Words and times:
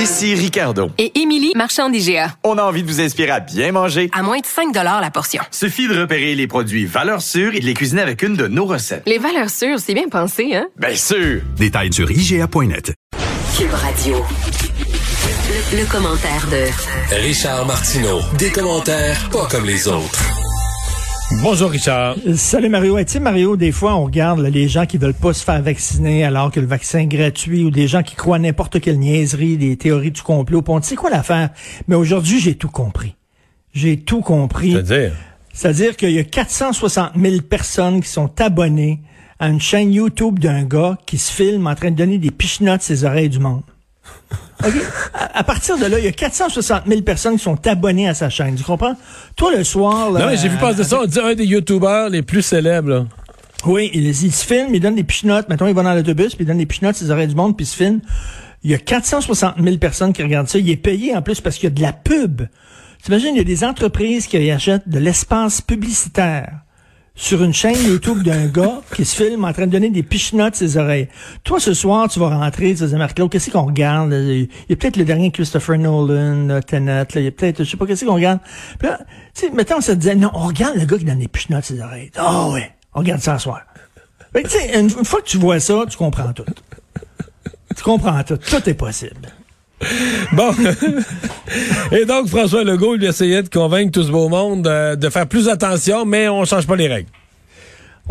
Ici 0.00 0.34
Ricardo. 0.34 0.88
Et 0.96 1.20
Émilie, 1.20 1.52
marchand 1.54 1.90
d'IGA. 1.90 2.34
On 2.42 2.56
a 2.56 2.62
envie 2.62 2.82
de 2.82 2.88
vous 2.88 3.02
inspirer 3.02 3.32
à 3.32 3.40
bien 3.40 3.70
manger. 3.70 4.08
À 4.14 4.22
moins 4.22 4.38
de 4.38 4.46
5 4.46 4.74
la 4.74 5.10
portion. 5.10 5.42
Suffit 5.50 5.88
de 5.88 6.00
repérer 6.00 6.34
les 6.34 6.46
produits 6.46 6.86
valeurs 6.86 7.20
sûres 7.20 7.54
et 7.54 7.60
de 7.60 7.66
les 7.66 7.74
cuisiner 7.74 8.00
avec 8.00 8.22
une 8.22 8.34
de 8.34 8.46
nos 8.46 8.64
recettes. 8.64 9.02
Les 9.04 9.18
valeurs 9.18 9.50
sûres, 9.50 9.78
c'est 9.78 9.92
bien 9.92 10.08
pensé, 10.08 10.54
hein? 10.54 10.68
Bien 10.78 10.94
sûr! 10.96 11.42
Détails 11.58 11.92
sur 11.92 12.10
IGA.net. 12.10 12.94
Cube 13.58 13.74
Radio. 13.74 14.24
Le, 15.74 15.80
le 15.80 15.84
commentaire 15.84 16.46
de 16.50 17.14
Richard 17.16 17.66
Martineau. 17.66 18.20
Des 18.38 18.50
commentaires 18.50 19.28
pas 19.30 19.48
comme 19.50 19.66
les 19.66 19.86
autres. 19.86 20.39
Bonjour 21.38 21.70
Richard. 21.70 22.16
Salut 22.34 22.68
Mario. 22.68 22.98
Et 22.98 23.04
tu 23.04 23.12
sais, 23.12 23.20
Mario, 23.20 23.56
des 23.56 23.70
fois, 23.70 23.94
on 23.94 24.04
regarde 24.04 24.40
là, 24.40 24.50
les 24.50 24.68
gens 24.68 24.84
qui 24.84 24.98
veulent 24.98 25.14
pas 25.14 25.32
se 25.32 25.44
faire 25.44 25.62
vacciner 25.62 26.24
alors 26.24 26.50
que 26.50 26.58
le 26.58 26.66
vaccin 26.66 26.98
est 26.98 27.06
gratuit 27.06 27.62
ou 27.62 27.70
des 27.70 27.86
gens 27.86 28.02
qui 28.02 28.16
croient 28.16 28.40
n'importe 28.40 28.80
quelle 28.80 28.98
niaiserie, 28.98 29.56
des 29.56 29.76
théories 29.76 30.10
du 30.10 30.22
complot. 30.22 30.62
Tu 30.62 30.88
sais 30.88 30.96
quoi 30.96 31.08
l'affaire? 31.08 31.50
Mais 31.86 31.94
aujourd'hui, 31.94 32.40
j'ai 32.40 32.56
tout 32.56 32.68
compris. 32.68 33.14
J'ai 33.72 33.96
tout 33.96 34.20
compris. 34.20 34.72
C'est-à-dire? 34.72 35.12
C'est-à-dire 35.52 35.96
qu'il 35.96 36.10
y 36.10 36.18
a 36.18 36.24
460 36.24 37.12
000 37.16 37.42
personnes 37.42 38.00
qui 38.02 38.08
sont 38.08 38.30
abonnées 38.40 39.00
à 39.38 39.48
une 39.48 39.60
chaîne 39.60 39.92
YouTube 39.92 40.40
d'un 40.40 40.64
gars 40.64 40.98
qui 41.06 41.16
se 41.16 41.32
filme 41.32 41.66
en 41.68 41.74
train 41.74 41.92
de 41.92 41.96
donner 41.96 42.18
des 42.18 42.32
pichenottes 42.32 42.82
ses 42.82 43.04
oreilles 43.04 43.30
du 43.30 43.38
monde. 43.38 43.62
OK? 44.64 44.74
À, 45.14 45.38
à 45.38 45.44
partir 45.44 45.78
de 45.78 45.86
là, 45.86 45.98
il 45.98 46.04
y 46.04 46.08
a 46.08 46.12
460 46.12 46.82
000 46.86 47.02
personnes 47.02 47.36
qui 47.36 47.42
sont 47.44 47.66
abonnées 47.66 48.08
à 48.08 48.14
sa 48.14 48.28
chaîne. 48.28 48.54
Tu 48.56 48.62
comprends? 48.64 48.94
Toi, 49.36 49.56
le 49.56 49.64
soir... 49.64 50.10
Là, 50.10 50.20
Non, 50.20 50.26
mais 50.26 50.36
j'ai 50.36 50.48
vu 50.48 50.58
passer 50.58 50.84
ça, 50.84 51.00
on 51.02 51.06
dit 51.06 51.18
un 51.18 51.34
des 51.34 51.46
youtubeurs 51.46 52.08
les 52.10 52.22
plus 52.22 52.42
célèbres. 52.42 52.90
là. 52.90 53.06
Oui, 53.66 53.90
il, 53.94 54.06
il 54.06 54.32
se 54.32 54.44
filme, 54.44 54.74
il 54.74 54.80
donne 54.80 54.94
des 54.94 55.04
pichenottes. 55.04 55.48
Maintenant, 55.48 55.66
il 55.66 55.74
va 55.74 55.82
dans 55.82 55.94
l'autobus, 55.94 56.34
puis 56.34 56.44
il 56.44 56.46
donne 56.46 56.58
des 56.58 56.66
pichenottes 56.66 56.96
ses 56.96 57.10
oreilles 57.10 57.28
du 57.28 57.34
monde, 57.34 57.56
puis 57.56 57.64
il 57.64 57.68
se 57.68 57.76
filme. 57.76 58.00
Il 58.62 58.70
y 58.70 58.74
a 58.74 58.78
460 58.78 59.54
000 59.62 59.76
personnes 59.78 60.12
qui 60.12 60.22
regardent 60.22 60.48
ça. 60.48 60.58
Il 60.58 60.68
est 60.68 60.76
payé 60.76 61.16
en 61.16 61.22
plus 61.22 61.40
parce 61.40 61.56
qu'il 61.56 61.64
y 61.64 61.72
a 61.72 61.74
de 61.74 61.80
la 61.82 61.92
pub. 61.94 62.42
T'imagines, 63.02 63.30
il 63.34 63.38
y 63.38 63.40
a 63.40 63.44
des 63.44 63.64
entreprises 63.64 64.26
qui 64.26 64.50
achètent 64.50 64.88
de 64.88 64.98
l'espace 64.98 65.62
publicitaire 65.62 66.52
sur 67.14 67.42
une 67.42 67.52
chaîne 67.52 67.76
YouTube 67.86 68.22
d'un 68.22 68.46
gars 68.46 68.80
qui 68.94 69.04
se 69.04 69.14
filme 69.14 69.44
en 69.44 69.52
train 69.52 69.66
de 69.66 69.72
donner 69.72 69.90
des 69.90 70.02
pichenottes 70.02 70.54
ses 70.54 70.76
oreilles. 70.76 71.08
Toi, 71.44 71.60
ce 71.60 71.74
soir, 71.74 72.08
tu 72.08 72.18
vas 72.18 72.28
rentrer, 72.28 72.74
tu 72.74 72.80
vas 72.80 72.86
dire, 72.86 72.98
Marc-Claude, 72.98 73.30
qu'est-ce 73.30 73.50
qu'on 73.50 73.66
regarde? 73.66 74.12
Il 74.12 74.48
y 74.68 74.72
a 74.72 74.76
peut-être 74.76 74.96
le 74.96 75.04
dernier 75.04 75.30
Christopher 75.30 75.78
Nolan, 75.78 76.46
là, 76.46 76.62
Tenet, 76.62 76.92
là, 76.92 77.06
il 77.16 77.24
y 77.24 77.26
a 77.26 77.30
peut-être, 77.30 77.64
je 77.64 77.70
sais 77.70 77.76
pas, 77.76 77.86
qu'est-ce 77.86 78.04
qu'on 78.04 78.14
regarde? 78.14 78.40
Puis 78.78 78.88
là, 78.88 78.98
tu 79.34 79.46
sais, 79.46 79.50
mettons, 79.50 79.76
on 79.78 79.80
se 79.80 79.92
disait, 79.92 80.14
non, 80.14 80.30
on 80.34 80.46
regarde 80.46 80.76
le 80.76 80.86
gars 80.86 80.98
qui 80.98 81.04
donne 81.04 81.18
des 81.18 81.28
pichenottes 81.28 81.64
ses 81.64 81.80
oreilles. 81.80 82.10
Ah 82.16 82.48
ouais, 82.48 82.70
on 82.94 83.00
regarde 83.00 83.20
ça 83.20 83.38
ce 83.38 83.44
soir. 83.44 83.62
Tu 84.34 84.48
sais, 84.48 84.78
une 84.78 84.90
fois 84.90 85.20
que 85.20 85.26
tu 85.26 85.38
vois 85.38 85.60
ça, 85.60 85.84
tu 85.88 85.96
comprends 85.96 86.32
tout. 86.32 86.44
tu 87.76 87.82
comprends 87.82 88.22
tout. 88.22 88.36
Tout 88.36 88.68
est 88.68 88.74
possible. 88.74 89.28
Bon. 90.32 90.52
Et 91.92 92.04
donc, 92.04 92.28
François 92.28 92.64
Legault, 92.64 92.96
lui 92.96 93.06
essayait 93.06 93.42
de 93.42 93.48
convaincre 93.48 93.92
tout 93.92 94.02
ce 94.02 94.10
beau 94.10 94.28
monde 94.28 94.66
euh, 94.66 94.96
de 94.96 95.08
faire 95.08 95.26
plus 95.26 95.48
attention, 95.48 96.04
mais 96.04 96.28
on 96.28 96.44
change 96.44 96.66
pas 96.66 96.76
les 96.76 96.88
règles. 96.88 97.08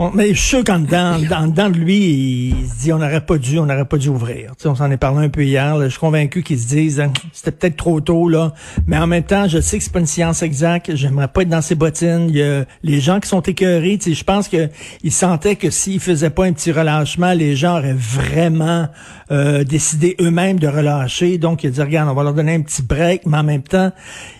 On- 0.02 0.12
mais 0.12 0.30
je 0.34 0.40
suis 0.40 0.48
sûr 0.48 0.64
qu'en 0.64 0.80
dedans, 0.80 1.18
en 1.36 1.48
dedans 1.48 1.70
de 1.70 1.78
lui, 1.78 2.54
il 2.62 2.70
se 2.70 2.80
dit 2.84 2.94
on 2.94 3.00
n'aurait 3.00 3.20
pas 3.26 3.38
dû, 3.38 3.60
on 3.60 3.66
n'aurait 3.66 3.84
pas 3.84 3.98
dû 3.98 4.08
ouvrir. 4.08 4.52
Tu 4.52 4.64
sais, 4.64 4.68
on 4.70 4.76
s'en 4.76 4.90
est 4.90 4.98
parlé 4.98 5.26
un 5.26 5.30
peu 5.30 5.44
hier. 5.44 5.76
là. 5.78 5.86
Je 5.86 5.90
suis 5.90 6.00
convaincu 6.00 6.42
qu'ils 6.42 6.60
se 6.60 6.68
disent 6.70 7.02
hein, 7.02 7.12
c'était 7.34 7.52
peut-être 7.52 7.76
trop 7.76 8.00
tôt 8.00 8.30
là, 8.30 8.54
mais 8.88 8.98
en 8.98 9.08
même 9.08 9.24
temps, 9.24 9.50
je 9.50 9.60
sais 9.60 9.78
que 9.78 9.84
c'est 9.84 9.92
pas 9.92 10.00
une 10.00 10.06
science 10.06 10.42
exacte. 10.42 10.96
J'aimerais 10.96 11.28
pas 11.28 11.42
être 11.42 11.50
dans 11.50 11.62
ses 11.62 11.76
bottines. 11.76 12.28
Il 12.30 12.38
y 12.38 12.44
a 12.44 12.64
les 12.82 13.02
gens 13.02 13.20
qui 13.20 13.28
sont 13.28 13.42
écœurés. 13.42 13.98
Tu 13.98 14.12
sais, 14.12 14.14
je 14.16 14.24
pense 14.24 14.48
que 14.48 14.70
ils 15.04 15.12
sentaient 15.12 15.58
que 15.58 15.70
s'ils 15.70 16.00
faisaient 16.00 16.30
pas 16.30 16.46
un 16.46 16.54
petit 16.54 16.72
relâchement, 16.72 17.34
les 17.34 17.58
gens 17.58 17.78
auraient 17.78 17.94
vraiment 17.94 18.88
euh, 19.32 19.66
décidé 19.66 20.16
eux-mêmes 20.22 20.60
de 20.60 20.68
relâcher. 20.68 21.38
Donc 21.38 21.66
il 21.66 21.68
a 21.68 21.70
dit 21.72 21.82
regarde, 21.82 22.08
on 22.10 22.14
va 22.14 22.24
leur 22.24 22.34
donner 22.34 22.56
un 22.56 22.62
petit 22.62 22.84
break, 22.84 23.24
mais 23.26 23.38
en 23.40 23.44
même 23.44 23.64
temps, 23.64 23.92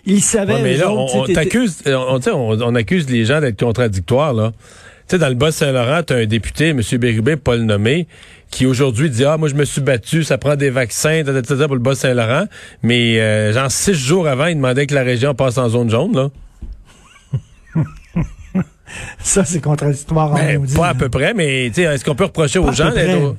ils 0.06 0.22
savaient. 0.22 0.54
Ouais, 0.54 0.62
mais 0.62 0.76
là, 0.78 0.90
autres, 0.90 1.16
on, 1.16 1.24
t'accuse, 1.24 1.82
euh, 1.86 2.18
on 2.32 2.74
accuse 2.74 3.10
les 3.10 3.26
gens 3.26 3.40
d'être 3.42 3.60
contradictoires, 3.60 4.32
là. 4.32 4.52
Tu 5.10 5.16
sais, 5.16 5.20
dans 5.20 5.28
le 5.28 5.34
Bas-Saint-Laurent, 5.34 6.04
tu 6.04 6.12
as 6.12 6.18
un 6.18 6.26
député, 6.26 6.68
M. 6.68 6.82
Bérubé, 6.98 7.34
pas 7.34 7.56
le 7.56 7.64
nommer, 7.64 8.06
qui 8.48 8.64
aujourd'hui 8.64 9.10
dit, 9.10 9.24
ah, 9.24 9.36
moi, 9.38 9.48
je 9.48 9.56
me 9.56 9.64
suis 9.64 9.80
battu, 9.80 10.22
ça 10.22 10.38
prend 10.38 10.54
des 10.54 10.70
vaccins, 10.70 11.24
ta, 11.24 11.32
pour 11.66 11.74
le 11.74 11.80
Bas-Saint-Laurent. 11.80 12.44
Mais, 12.84 13.20
euh, 13.20 13.52
genre, 13.52 13.72
six 13.72 13.94
jours 13.94 14.28
avant, 14.28 14.46
il 14.46 14.54
demandait 14.54 14.86
que 14.86 14.94
la 14.94 15.02
région 15.02 15.34
passe 15.34 15.58
en 15.58 15.68
zone 15.68 15.90
jaune, 15.90 16.14
là. 16.14 16.28
ça 19.18 19.44
c'est 19.44 19.60
contradictoire. 19.60 20.30
en 20.30 20.34
Ben, 20.36 20.64
pas 20.76 20.90
à 20.90 20.94
peu 20.94 21.08
près, 21.08 21.34
mais, 21.34 21.72
tu 21.74 21.82
sais, 21.82 21.92
est-ce 21.92 22.04
qu'on 22.04 22.14
peut 22.14 22.26
reprocher 22.26 22.60
Pas 22.60 22.66
aux 22.66 22.72
gens 22.72 22.92
d'être. 22.92 23.34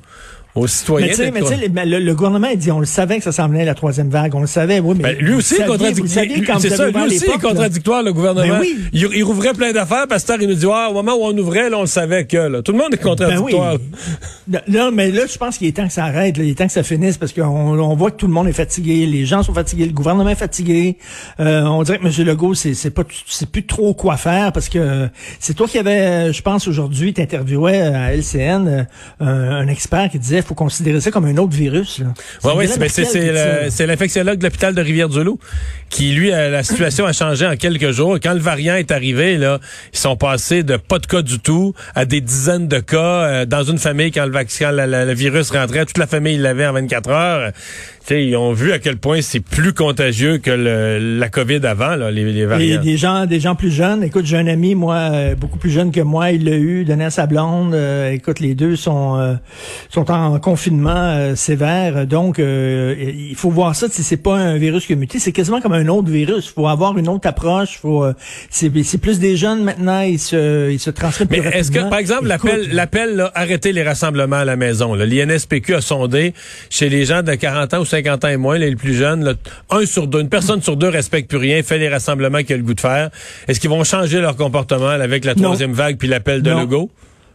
Aux, 0.54 0.66
citoyens? 0.66 1.06
Mais 1.06 1.12
tu 1.12 1.18
sais, 1.46 1.56
d'être 1.56 1.72
mais 1.72 1.86
le, 1.86 1.98
le- 1.98 2.14
gouvernement 2.14 2.48
a 2.48 2.54
dit, 2.56 2.70
on 2.70 2.80
le 2.80 2.86
savait 2.86 3.18
que 3.18 3.24
ça 3.24 3.32
s'en 3.32 3.48
venait 3.48 3.64
la 3.64 3.74
troisième 3.74 4.08
vague, 4.10 4.34
on 4.34 4.40
le 4.40 4.46
savait, 4.46 4.80
oui, 4.80 4.94
mais 4.96 5.14
Ben, 5.14 5.18
lui 5.18 5.34
aussi 5.34 5.54
est 5.54 5.66
contradictoire. 5.66 6.60
C'est 6.60 6.70
ça, 6.70 6.88
lui 6.88 6.96
aussi 7.00 7.24
est 7.24 7.40
contradictoire, 7.40 8.02
le 8.02 8.12
gouvernement. 8.12 8.54
Ben 8.54 8.60
oui. 8.60 8.76
il, 8.92 9.08
il 9.14 9.22
rouvrait 9.22 9.54
plein 9.54 9.72
d'affaires, 9.72 10.06
Pasteur, 10.08 10.36
il 10.40 10.48
nous 10.48 10.54
dit, 10.54 10.66
ah, 10.70 10.88
au 10.90 10.94
moment 10.94 11.14
où 11.14 11.22
on 11.24 11.36
ouvrait, 11.36 11.70
là, 11.70 11.78
on 11.78 11.82
le 11.82 11.86
savait 11.86 12.26
que, 12.26 12.36
là. 12.36 12.62
Tout 12.62 12.72
le 12.72 12.78
monde 12.78 12.92
est 12.94 13.02
contradictoire. 13.02 13.78
Ben 13.78 14.58
oui. 14.58 14.58
Non, 14.68 14.90
mais 14.92 15.10
là, 15.10 15.22
je 15.30 15.38
pense 15.38 15.58
qu'il 15.58 15.68
est 15.68 15.76
temps 15.76 15.86
que 15.86 15.92
ça 15.92 16.04
arrête, 16.04 16.36
là. 16.36 16.44
il 16.44 16.50
est 16.50 16.54
temps 16.58 16.66
que 16.66 16.72
ça 16.72 16.82
finisse, 16.82 17.16
parce 17.16 17.32
qu'on 17.32 17.42
on 17.42 17.94
voit 17.96 18.10
que 18.10 18.16
tout 18.16 18.26
le 18.26 18.32
monde 18.32 18.48
est 18.48 18.52
fatigué, 18.52 19.06
les 19.06 19.24
gens 19.24 19.42
sont 19.42 19.54
fatigués, 19.54 19.86
le 19.86 19.92
gouvernement 19.92 20.30
est 20.30 20.34
fatigué. 20.34 20.98
Euh, 21.40 21.62
on 21.62 21.82
dirait 21.82 21.98
que 21.98 22.06
M. 22.06 22.26
Legault, 22.26 22.54
c'est 22.54 22.90
pas, 22.90 23.04
c'est 23.26 23.48
plus 23.50 23.64
trop 23.64 23.94
quoi 23.94 24.16
faire, 24.16 24.52
parce 24.52 24.68
que 24.68 24.78
euh, 24.78 25.06
c'est 25.40 25.54
toi 25.54 25.66
qui 25.66 25.78
avais, 25.78 26.00
euh, 26.00 26.32
je 26.32 26.42
pense, 26.42 26.68
aujourd'hui, 26.68 27.14
t'interviewais 27.14 27.80
à 27.80 28.14
LCN 28.14 28.86
euh, 29.22 29.60
un 29.60 29.66
expert 29.68 30.10
qui 30.10 30.18
disait, 30.18 30.41
faut 30.42 30.54
considérer 30.54 31.00
ça 31.00 31.10
comme 31.10 31.24
un 31.26 31.36
autre 31.38 31.52
virus. 31.56 31.98
Là. 31.98 32.06
Ouais, 32.06 32.12
C'est 32.44 32.48
ouais, 32.50 32.56
Angela 33.30 33.70
c'est- 33.70 33.86
l'infectiologue 33.86 34.38
de 34.38 34.44
l'hôpital 34.44 34.74
de 34.74 34.80
Rivière-du-Loup 34.82 35.38
qui, 35.90 36.12
lui, 36.12 36.32
a- 36.32 36.48
la 36.48 36.62
situation 36.62 37.04
a 37.06 37.12
changé 37.12 37.46
en 37.46 37.56
quelques 37.56 37.90
jours. 37.90 38.18
Quand 38.22 38.32
le 38.34 38.40
variant 38.40 38.76
est 38.76 38.90
arrivé, 38.90 39.36
là, 39.36 39.58
ils 39.92 39.98
sont 39.98 40.16
passés 40.16 40.62
de 40.62 40.76
pas 40.76 40.98
de 40.98 41.06
cas 41.06 41.22
du 41.22 41.38
tout 41.38 41.74
à 41.94 42.04
des 42.04 42.20
dizaines 42.20 42.68
de 42.68 42.78
cas 42.80 42.98
euh, 42.98 43.44
dans 43.46 43.62
une 43.64 43.78
famille 43.78 44.10
quand 44.10 44.24
le 44.24 44.32
vaccin, 44.32 44.66
quand 44.66 44.70
la- 44.72 44.86
la- 44.86 45.04
le 45.04 45.14
virus 45.14 45.50
rentrait, 45.50 45.84
toute 45.86 45.98
la 45.98 46.06
famille 46.06 46.38
l'avait 46.38 46.66
en 46.66 46.72
24 46.72 47.10
heures. 47.10 47.52
Tu 48.04 48.14
sais, 48.14 48.26
ils 48.26 48.36
ont 48.36 48.52
vu 48.52 48.72
à 48.72 48.80
quel 48.80 48.96
point 48.96 49.20
c'est 49.22 49.38
plus 49.40 49.72
contagieux 49.72 50.38
que 50.38 50.50
le- 50.50 51.18
la 51.20 51.28
COVID 51.28 51.64
avant, 51.64 51.94
là, 51.94 52.10
les, 52.10 52.24
les 52.32 52.40
Et 52.40 52.46
variants. 52.46 52.80
des 52.82 52.96
gens, 52.96 53.26
des 53.26 53.38
gens 53.38 53.54
plus 53.54 53.70
jeunes. 53.70 54.02
Écoute, 54.02 54.26
j'ai 54.26 54.36
un 54.38 54.48
ami, 54.48 54.74
moi, 54.74 54.96
euh, 55.12 55.34
beaucoup 55.36 55.56
plus 55.58 55.70
jeune 55.70 55.92
que 55.92 56.00
moi, 56.00 56.32
il 56.32 56.44
l'a 56.44 56.56
eu, 56.56 56.84
donné 56.84 57.04
à 57.04 57.10
sa 57.10 57.26
blonde. 57.26 57.74
Euh, 57.74 58.10
écoute, 58.10 58.40
les 58.40 58.54
deux 58.54 58.74
sont 58.74 59.18
euh, 59.18 59.34
sont 59.88 60.10
en 60.10 60.40
confinement 60.40 60.90
euh, 60.96 61.36
sévère. 61.36 62.06
Donc, 62.06 62.40
euh, 62.40 62.96
il 62.98 63.36
faut 63.36 63.50
voir 63.50 63.76
ça. 63.76 63.88
sais, 63.88 64.02
C'est 64.02 64.16
pas 64.16 64.36
un 64.36 64.56
virus 64.58 64.84
qui 64.86 64.94
a 64.94 64.96
muté, 64.96 65.20
c'est 65.20 65.30
quasiment 65.32 65.60
comme 65.60 65.72
un 65.74 65.86
autre 65.86 66.08
virus. 66.10 66.46
Il 66.46 66.52
faut 66.54 66.66
avoir 66.66 66.98
une 66.98 67.08
autre 67.08 67.28
approche. 67.28 67.78
Faut, 67.80 68.04
euh, 68.04 68.14
c'est 68.50 68.70
c'est 68.82 68.98
plus 68.98 69.20
des 69.20 69.36
jeunes 69.36 69.62
maintenant. 69.62 70.00
Ils 70.00 70.18
se 70.18 70.70
ils 70.72 70.80
se 70.80 70.90
transmettent 70.90 71.30
Mais 71.30 71.40
plus 71.40 71.50
est-ce 71.50 71.70
que, 71.70 71.88
par 71.88 71.98
exemple, 72.00 72.26
l'appel, 72.26 72.68
l'appel, 72.72 73.30
arrêter 73.36 73.72
les 73.72 73.84
rassemblements 73.84 74.36
à 74.36 74.44
la 74.44 74.56
maison, 74.56 74.94
l'INSPQ 74.94 75.74
a 75.76 75.80
sondé 75.80 76.34
chez 76.68 76.88
les 76.88 77.04
gens 77.04 77.22
de 77.22 77.32
40 77.34 77.74
ans 77.74 77.80
ou 77.80 77.84
50 77.92 78.24
ans 78.24 78.28
et 78.28 78.36
moins, 78.36 78.58
là, 78.58 78.66
les 78.66 78.76
plus 78.76 78.94
jeunes, 78.94 79.22
là, 79.24 79.34
un 79.70 79.84
sur 79.86 80.06
deux, 80.06 80.20
une 80.20 80.28
personne 80.28 80.62
sur 80.62 80.76
deux 80.76 80.88
respecte 80.88 81.28
plus 81.28 81.38
rien, 81.38 81.62
fait 81.62 81.78
les 81.78 81.88
rassemblements 81.88 82.38
qu'il 82.42 82.54
a 82.54 82.56
le 82.56 82.62
goût 82.62 82.74
de 82.74 82.80
faire. 82.80 83.10
Est-ce 83.48 83.60
qu'ils 83.60 83.70
vont 83.70 83.84
changer 83.84 84.20
leur 84.20 84.36
comportement 84.36 84.96
là, 84.96 85.04
avec 85.04 85.24
la 85.24 85.34
Non. 85.34 85.42
troisième 85.44 85.72
vague 85.72 85.98
puis 85.98 86.08
l'appel 86.08 86.42
de 86.42 86.50
Non. 86.50 86.60
Legault? 86.60 86.90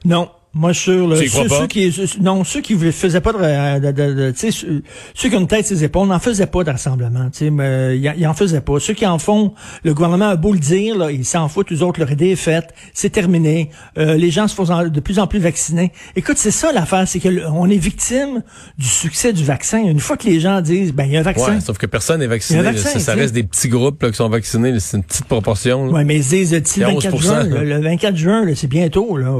Non. 0.05 0.29
Moi, 0.53 0.71
je 0.71 0.79
suis 0.79 0.91
sûr, 0.91 1.07
là, 1.07 1.17
Tu 1.19 1.25
y 1.25 1.29
crois 1.29 1.43
ceux, 1.43 1.55
ceux 1.59 1.67
qui, 1.67 2.21
non, 2.21 2.43
ceux 2.43 2.61
qui 2.61 2.75
faisaient 2.91 3.21
pas 3.21 3.31
de, 3.33 3.79
de, 3.79 3.91
de- 3.91 4.13
de- 4.13 4.31
tu 4.31 4.37
sais, 4.39 4.51
ceux, 4.51 4.81
ceux 5.13 5.29
qui 5.29 5.35
ont 5.35 5.41
une 5.41 5.47
tête 5.47 5.67
sur 5.67 5.75
les 5.75 5.83
épaules 5.83 6.07
n'en 6.07 6.17
faisaient 6.17 6.47
pas 6.47 6.63
de 6.63 6.71
rassemblement, 6.71 7.29
tu 7.29 7.39
sais, 7.39 7.49
mais 7.51 7.99
ils, 7.99 8.25
en 8.27 8.33
faisaient 8.33 8.61
pas. 8.61 8.79
Ceux 8.79 8.93
qui 8.95 9.05
en 9.05 9.19
font, 9.19 9.53
le 9.83 9.93
gouvernement 9.93 10.29
a 10.29 10.35
beau 10.35 10.53
le 10.53 10.59
dire, 10.59 10.97
là, 10.97 11.11
ils 11.11 11.25
s'en 11.25 11.47
foutent, 11.47 11.69
les 11.69 11.83
autres, 11.83 11.99
leur 11.99 12.09
idée 12.11 12.29
est 12.29 12.35
faite, 12.35 12.73
c'est 12.93 13.11
terminé, 13.11 13.69
euh, 13.99 14.15
les 14.15 14.31
gens 14.31 14.47
se 14.47 14.55
font 14.55 14.63
de 14.87 14.99
plus 14.99 15.19
en 15.19 15.27
plus 15.27 15.37
vacciner. 15.39 15.91
Écoute, 16.15 16.37
c'est 16.37 16.49
ça 16.49 16.71
l'affaire, 16.71 17.07
c'est 17.07 17.19
que 17.19 17.29
le- 17.29 17.45
on 17.47 17.69
est 17.69 17.77
victime 17.77 18.41
du 18.79 18.87
succès 18.87 19.33
du 19.33 19.43
vaccin. 19.43 19.83
Une 19.83 19.99
fois 19.99 20.17
que 20.17 20.25
les 20.27 20.39
gens 20.39 20.61
disent, 20.61 20.91
ben, 20.91 21.03
il 21.03 21.11
y 21.11 21.17
a 21.17 21.19
un 21.19 21.23
vaccin. 21.23 21.55
Ouais, 21.55 21.61
sauf 21.61 21.77
que 21.77 21.85
personne 21.85 22.19
n'est 22.21 22.25
vacciné. 22.27 22.63
Là. 22.63 22.71
vaccin, 22.71 22.97
ça, 22.97 23.13
reste 23.13 23.33
des 23.35 23.43
petits 23.43 23.69
groupes 23.69 24.01
là, 24.01 24.09
qui 24.09 24.15
sont 24.15 24.29
vaccinés. 24.29 24.79
C'est 24.79 24.97
une 24.97 25.03
petite 25.03 25.25
proportion. 25.25 25.85
là. 25.85 25.91
Ouais, 25.91 26.03
mais 26.03 26.15
ils 26.15 26.23
se 26.23 26.29
disent, 26.29 26.51
le 26.53 26.83
a 26.85 26.87
24 26.87 27.15
11%, 27.15 27.21
juin, 27.21 27.43
le, 27.43 27.63
le 27.63 27.79
24 27.81 28.15
juin, 28.15 28.45
c'est 28.55 28.67
bientôt, 28.67 29.17
là. 29.17 29.35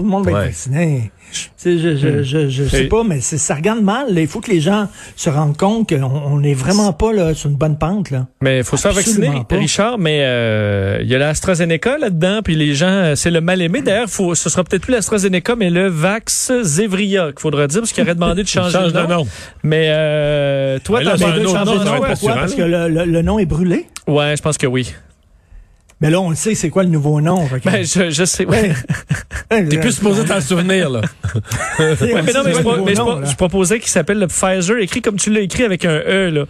Tout 0.00 0.04
le 0.06 0.10
monde 0.12 0.24
va 0.24 0.32
Ouais. 0.32 0.38
être 0.40 0.46
vacciné. 0.46 1.12
Tu 1.62 1.78
je, 1.78 1.94
je, 1.94 2.22
je, 2.22 2.48
je 2.48 2.64
sais 2.64 2.84
pas, 2.84 3.04
mais 3.04 3.20
c'est- 3.20 3.36
ça 3.36 3.54
regarde 3.54 3.82
mal. 3.82 4.14
là. 4.14 4.20
Il 4.22 4.26
faut 4.26 4.40
que 4.40 4.50
les 4.50 4.60
gens 4.62 4.88
se 5.14 5.28
rendent 5.28 5.56
compte 5.58 5.90
qu'on 5.90 6.02
on 6.02 6.40
n'est 6.40 6.54
vraiment 6.54 6.94
pas 6.94 7.12
là, 7.12 7.34
sur 7.34 7.50
une 7.50 7.56
bonne 7.56 7.76
pente. 7.76 8.10
Là. 8.10 8.26
Mais 8.40 8.58
il 8.60 8.64
faut 8.64 8.78
se 8.78 8.82
faire 8.82 8.92
vacciner, 8.94 9.30
pas. 9.46 9.56
Richard, 9.56 9.98
mais 9.98 10.20
euh, 10.22 10.98
il 11.02 11.08
y 11.08 11.14
a 11.14 11.18
l'AstraZeneca 11.18 11.98
là-dedans, 11.98 12.40
puis 12.42 12.56
les 12.56 12.74
gens, 12.74 12.86
euh, 12.88 13.14
c'est 13.14 13.30
le 13.30 13.42
mal-aimé. 13.42 13.82
D'ailleurs, 13.82 14.08
faut, 14.08 14.34
ce 14.34 14.48
sera 14.48 14.64
peut-être 14.64 14.82
plus 14.82 14.92
l'AstraZeneca, 14.92 15.54
mais 15.54 15.68
le 15.68 15.86
Vax 15.88 16.50
Zevria, 16.62 17.26
qu'il 17.32 17.40
faudra 17.40 17.66
dire, 17.66 17.80
parce 17.82 17.92
qu'il 17.92 18.02
aurait 18.04 18.14
demandé 18.14 18.42
de 18.42 18.48
changer 18.48 18.72
Change 18.78 18.92
de 18.94 18.98
de 19.00 19.06
nom. 19.06 19.18
nom. 19.18 19.26
Mais 19.62 19.88
euh, 19.90 20.78
toi, 20.82 21.00
c'est 21.04 21.10
as 21.10 21.16
nom, 21.36 21.42
de 21.42 21.46
ça 21.48 21.64
va 21.64 21.64
nom. 21.64 22.04
Pourquoi? 22.08 22.34
Parce 22.36 22.54
que 22.54 22.62
le, 22.62 22.88
le- 22.88 23.04
le 23.04 23.22
nom 23.22 23.38
est 23.38 23.44
brûlé? 23.46 23.86
Ouais, 24.08 24.34
je 24.36 24.42
pense 24.42 24.56
que 24.56 24.66
oui. 24.66 24.94
Mais 26.00 26.08
là, 26.10 26.20
on 26.20 26.30
le 26.30 26.36
sait, 26.36 26.54
c'est 26.54 26.70
quoi 26.70 26.82
le 26.82 26.88
nouveau 26.88 27.20
nom. 27.20 27.46
Ben, 27.64 27.84
je, 27.84 28.10
je 28.10 28.24
sais, 28.24 28.46
ouais. 28.46 28.72
Ouais, 29.50 29.64
T'es 29.68 29.78
plus 29.78 29.92
supposé 29.92 30.24
t'en 30.24 30.40
souvenir, 30.40 30.88
là. 30.88 31.02
Ouais, 31.78 31.94
mais 32.00 32.32
non, 32.32 32.40
mais 32.44 32.54
je, 32.54 32.60
pro- 32.60 32.84
mais 32.84 32.94
je 32.94 33.00
nom, 33.00 33.20
proposais 33.36 33.78
qu'il 33.80 33.88
s'appelle 33.90 34.18
le 34.18 34.26
Pfizer, 34.26 34.78
écrit 34.78 35.02
comme 35.02 35.16
tu 35.16 35.30
l'as 35.30 35.40
écrit 35.40 35.62
avec 35.64 35.84
un 35.84 36.00
E, 36.06 36.30
là. 36.30 36.44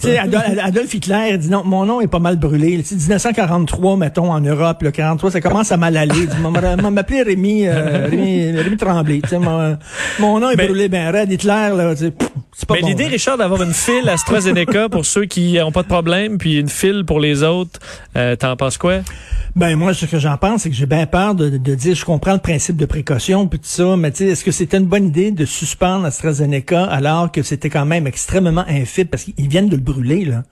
Tu 0.00 0.08
sais, 0.08 0.18
Adolphe, 0.18 0.44
Adolphe 0.60 0.92
Hitler 0.94 1.38
dit 1.38 1.48
non, 1.48 1.62
mon 1.64 1.86
nom 1.86 2.00
est 2.00 2.08
pas 2.08 2.18
mal 2.18 2.36
brûlé. 2.36 2.78
Tu 2.78 2.84
sais, 2.84 2.94
1943, 2.96 3.96
mettons, 3.96 4.32
en 4.32 4.40
Europe, 4.40 4.82
le 4.82 4.90
43, 4.90 5.30
ça 5.30 5.40
commence 5.40 5.70
à 5.70 5.76
mal 5.76 5.96
aller. 5.96 6.12
Il 6.16 6.26
dit, 6.26 6.36
M'a 6.42 6.50
m'a 6.76 6.90
m'appelé 6.90 7.22
Rémi, 7.22 7.66
euh, 7.68 8.08
Rémi, 8.10 8.50
Rémi 8.52 8.76
Tremblay. 8.76 9.20
Mon, 9.38 9.78
mon 10.18 10.40
nom 10.40 10.50
est 10.50 10.56
Mais- 10.56 10.66
brûlé 10.66 10.88
ben 10.88 11.10
raide. 11.10 11.30
Hitler, 11.30 11.70
là, 11.76 11.94
tu 11.94 12.06
sais, 12.06 12.12
pas 12.66 12.74
Mais 12.74 12.80
bon. 12.82 12.88
l'idée, 12.88 13.04
là. 13.04 13.10
Richard, 13.10 13.36
d'avoir 13.38 13.62
une 13.62 13.72
file 13.74 14.08
AstraZeneca 14.08 14.88
pour 14.90 15.04
ceux 15.04 15.24
qui 15.26 15.54
n'ont 15.54 15.72
pas 15.72 15.82
de 15.82 15.88
problème, 15.88 16.38
puis 16.38 16.58
une 16.58 16.68
file 16.68 17.04
pour 17.06 17.20
les 17.20 17.42
autres, 17.42 17.80
euh, 18.16 18.36
t'en 18.36 18.56
penses 18.56 18.78
quoi? 18.78 18.98
Ben 19.56 19.76
moi, 19.76 19.94
ce 19.94 20.06
que 20.06 20.18
j'en 20.18 20.36
pense, 20.36 20.62
c'est 20.62 20.70
que 20.70 20.74
j'ai 20.74 20.86
bien 20.86 21.06
peur 21.06 21.34
de, 21.36 21.48
de 21.48 21.74
dire, 21.76 21.94
je 21.94 22.04
comprends 22.04 22.32
le 22.32 22.38
principe 22.38 22.76
de 22.76 22.86
précaution 22.86 23.46
puis 23.46 23.58
tout 23.60 23.68
ça, 23.68 23.96
mais 23.96 24.10
tu 24.10 24.18
sais, 24.18 24.26
est-ce 24.26 24.44
que 24.44 24.50
c'était 24.50 24.78
une 24.78 24.86
bonne 24.86 25.06
idée 25.06 25.30
de 25.30 25.44
suspendre 25.44 26.04
AstraZeneca 26.06 26.84
alors 26.84 27.30
que 27.30 27.42
c'était 27.42 27.70
quand 27.70 27.84
même 27.86 28.06
extrêmement 28.08 28.64
infide? 28.68 29.10
Parce 29.10 29.24
qu'ils 29.24 29.48
viennent 29.48 29.68
de 29.68 29.76
le 29.76 29.82
brûler 29.82 30.24
là. 30.24 30.42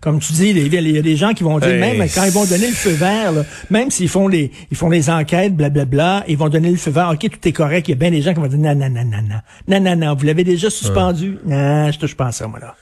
Comme 0.00 0.20
tu 0.20 0.32
dis, 0.32 0.50
il 0.50 0.72
y 0.72 0.98
a- 0.98 1.02
des 1.02 1.16
gens 1.16 1.32
qui 1.32 1.42
vont 1.42 1.58
dire 1.58 1.70
Hey. 1.70 1.80
même 1.98 2.08
quand 2.14 2.22
ils 2.24 2.30
vont 2.30 2.44
donner 2.44 2.68
le 2.68 2.72
feu 2.74 2.90
vert, 2.90 3.32
là, 3.32 3.42
même 3.70 3.90
s'ils 3.90 4.08
font 4.08 4.28
les 4.28 4.52
ils 4.70 4.76
font 4.76 4.90
les 4.90 5.10
enquêtes, 5.10 5.56
blablabla, 5.56 6.24
ils 6.28 6.36
vont 6.36 6.48
donner 6.48 6.70
le 6.70 6.76
feu 6.76 6.90
vert. 6.92 7.10
Ok, 7.12 7.28
tout 7.30 7.48
est 7.48 7.52
correct. 7.52 7.88
Il 7.88 7.92
y 7.92 7.94
a 7.94 7.96
bien 7.96 8.10
des 8.12 8.22
gens 8.22 8.32
qui 8.32 8.40
vont 8.40 8.46
dire 8.46 8.58
non 8.58 8.74
non 8.76 8.88
non 8.90 9.04
non 9.04 9.22
non 9.28 9.40
non 9.68 9.80
non 9.80 9.96
non, 9.96 10.14
vous 10.14 10.24
l'avez 10.26 10.44
déjà 10.44 10.70
suspendu. 10.70 11.38
Non, 11.52 11.90
je 11.92 11.98
touche 11.98 12.14
pas 12.16 12.26
à 12.26 12.32
ça 12.32 12.46
moi 12.46 12.58
là. 12.60 12.74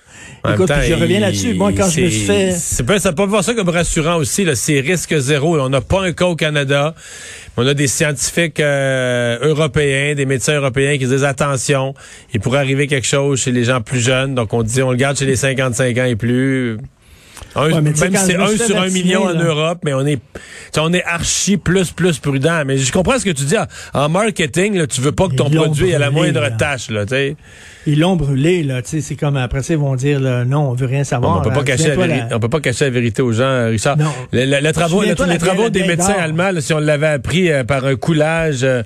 En 0.42 0.54
Écoute, 0.54 0.68
temps, 0.68 0.80
je 0.80 0.94
reviens 0.94 1.18
il- 1.18 1.20
là-dessus. 1.20 1.54
Moi, 1.54 1.72
quand 1.76 1.88
je 1.90 2.00
me 2.00 2.08
suis 2.08 2.20
c'est- 2.20 2.50
fait 2.50 2.52
C'est 2.52 2.82
pas, 2.84 2.98
ça 2.98 3.10
peut 3.10 3.16
pas 3.16 3.26
voir 3.26 3.44
ça 3.44 3.52
comme 3.52 3.68
rassurant 3.68 4.16
aussi, 4.16 4.44
là. 4.44 4.54
C'est 4.54 4.80
risque 4.80 5.14
zéro. 5.18 5.58
On 5.60 5.68
n'a 5.68 5.80
pas 5.82 6.02
un 6.02 6.12
cas 6.12 6.26
au 6.26 6.36
Canada. 6.36 6.94
On 7.58 7.66
a 7.66 7.74
des 7.74 7.86
scientifiques 7.88 8.60
euh, 8.60 9.38
européens, 9.42 10.14
des 10.14 10.24
médecins 10.26 10.54
européens 10.56 10.96
qui 10.96 11.06
disent 11.06 11.24
attention, 11.24 11.94
il 12.32 12.40
pourrait 12.40 12.60
arriver 12.60 12.86
quelque 12.86 13.06
chose 13.06 13.40
chez 13.42 13.52
les 13.52 13.64
gens 13.64 13.82
plus 13.82 14.00
jeunes. 14.00 14.34
Donc 14.34 14.54
on 14.54 14.62
dit 14.62 14.80
on 14.82 14.92
le 14.92 14.96
garde 14.96 15.18
chez 15.18 15.26
les 15.26 15.36
55 15.36 15.98
ans 15.98 16.04
et 16.04 16.16
plus. 16.16 16.78
Un- 17.56 17.70
Ouais, 17.72 17.80
même 17.80 17.94
c'est 17.96 18.36
un 18.36 18.46
sur 18.56 18.80
un 18.80 18.88
million 18.90 19.24
en. 19.24 19.34
Europe, 19.34 19.80
mais 19.84 19.92
on 19.92 20.06
est, 20.06 20.20
on 20.78 20.92
est 20.92 21.02
archi 21.04 21.56
plus 21.56 21.90
plus 21.90 22.18
prudent. 22.18 22.62
Mais 22.64 22.78
je 22.78 22.92
comprends 22.92 23.18
ce 23.18 23.24
que 23.24 23.30
tu 23.30 23.44
dis. 23.44 23.56
En, 23.92 24.08
marketing, 24.08 24.76
là, 24.78 24.86
tu 24.86 25.00
veux 25.00 25.12
pas 25.12 25.28
que 25.28 25.34
ton 25.34 25.50
produit 25.50 25.90
ait 25.90 25.98
la 25.98 26.10
moindre 26.10 26.40
là. 26.40 26.50
tâche, 26.52 26.90
là. 26.90 27.04
tu 27.06 27.14
sais. 27.14 27.36
ils 27.86 27.98
l'ont 27.98 28.14
brûlé 28.16 28.62
là. 28.62 28.82
Tu 28.82 28.88
sais, 28.90 29.00
c'est 29.00 29.16
comme 29.16 29.36
après 29.36 29.62
ça 29.62 29.74
ils 29.74 29.78
vont 29.80 29.96
dire 29.96 30.20
là, 30.20 30.44
non, 30.44 30.70
on 30.70 30.74
veut 30.74 30.86
rien 30.86 31.02
savoir. 31.04 31.38
on 31.38 31.42
peut 31.42 31.50
pas 31.50 31.60
Euh, 31.60 31.64
cacher 31.64 31.96
la. 31.96 32.28
On 32.36 32.38
peut 32.40 32.48
pas 32.48 32.60
cacher 32.60 32.84
la 32.84 32.90
vérité 32.90 33.22
aux 33.22 33.32
gens, 33.32 33.68
Richard. 33.68 33.96
Non. 33.96 34.12
Le, 34.32 34.44
le- 34.46 34.60
le 34.60 34.72
travaux, 34.72 35.02
les 35.02 35.14
travaux 35.38 35.70
des 35.70 35.84
médecins 35.86 36.14
allemands, 36.18 36.52
là, 36.52 36.60
si 36.60 36.72
on 36.72 36.78
l'avait 36.78 37.06
appris 37.08 37.50
euh, 37.50 37.64
par 37.64 37.84
un 37.84 37.96
coulage, 37.96 38.60
euh, 38.62 38.82